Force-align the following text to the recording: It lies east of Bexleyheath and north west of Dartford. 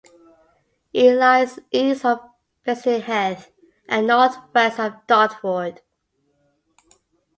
It 0.93 1.13
lies 1.13 1.59
east 1.69 2.05
of 2.05 2.21
Bexleyheath 2.65 3.51
and 3.87 4.07
north 4.07 4.35
west 4.51 4.79
of 4.79 4.93
Dartford. 5.05 5.81